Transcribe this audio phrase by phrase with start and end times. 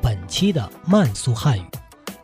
[0.31, 1.65] 期的慢速汉语。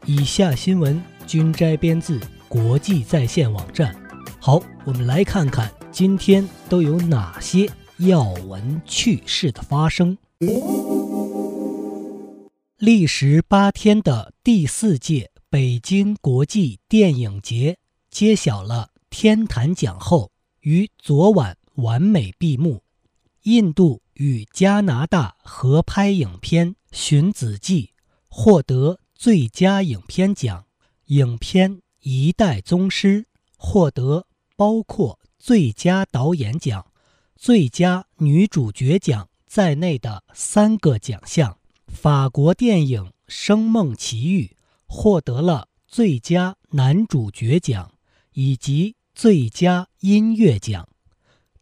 [0.06, 3.94] 以下新闻均摘编自国际在线网站。
[4.40, 10.18] 好，我们来看看今天都有哪些要闻趣事的发生。
[12.78, 17.78] 历时八天的第四届北京国际电影节
[18.10, 20.32] 揭晓了天坛奖后，
[20.62, 22.84] 于昨晚完美闭幕。
[23.44, 27.92] 印度与加拿大合拍影片《寻子记》
[28.28, 30.66] 获得最佳影片奖，
[31.06, 33.24] 影片《一代宗师》
[33.58, 36.92] 获得包括最佳导演奖、
[37.36, 41.58] 最佳女主角奖在内的三个奖项。
[41.88, 47.94] 法国电影《声梦奇遇》获得了最佳男主角奖
[48.34, 50.88] 以及最佳音乐奖。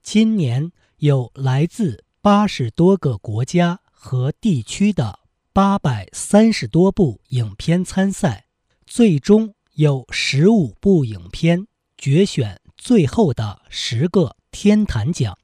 [0.01, 0.71] 今年。
[0.99, 5.19] 有来自八十多个国家和地区的
[5.55, 8.45] 八百三十多部影片参赛，
[8.85, 11.65] 最终有十五部影片
[11.97, 15.37] 决选最后的十个天坛奖。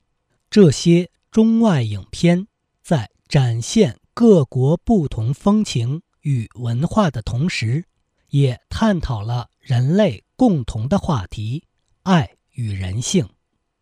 [0.50, 2.46] 这些中外影片
[2.84, 7.86] 在展现各国不同风情与文化的同时，
[8.32, 11.64] 也探讨了人类共同的话题——
[12.04, 13.30] 爱与人性。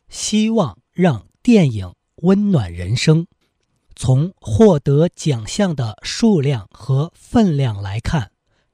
[0.09, 1.25] 希望让。
[1.41, 3.25] 电影温暖人生。
[4.01, 8.21] 从获得奖项的数量和分量来看，《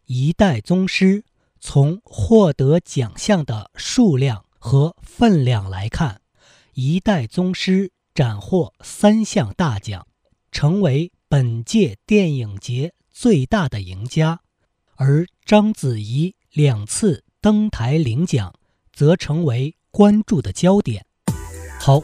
[0.06, 1.22] 一代宗师》
[1.60, 6.22] 从获得奖项的数量和分量来看，
[6.76, 10.06] 《一代宗师》斩获三项大奖，
[10.52, 14.42] 成为本届电影节最大的赢家。
[14.96, 18.54] 而章子怡两次登台领奖，
[18.94, 21.04] 则成为关注的焦点。
[21.80, 22.04] 好。